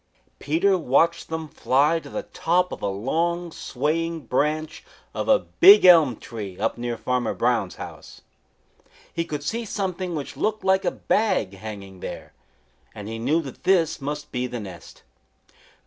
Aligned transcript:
Peter 0.39 0.79
watched 0.79 1.29
them 1.29 1.47
fly 1.47 1.99
to 1.99 2.09
the 2.09 2.23
top 2.23 2.71
of 2.71 2.81
a 2.81 2.87
long, 2.87 3.51
swaying 3.51 4.21
branch 4.21 4.83
of 5.13 5.27
a 5.29 5.37
big 5.37 5.85
elm 5.85 6.15
tree 6.15 6.57
up 6.57 6.75
near 6.75 6.97
Farmer 6.97 7.35
Brown's 7.35 7.75
house. 7.75 8.21
He 9.13 9.25
could 9.25 9.43
see 9.43 9.63
something 9.63 10.15
which 10.15 10.35
looked 10.35 10.63
like 10.63 10.85
a 10.85 10.89
bag 10.89 11.53
hanging 11.55 11.99
there, 11.99 12.33
and 12.95 13.07
he 13.07 13.19
knew 13.19 13.43
that 13.43 13.63
this 13.63 14.01
must 14.01 14.31
be 14.31 14.47
the 14.47 14.59
nest. 14.59 15.03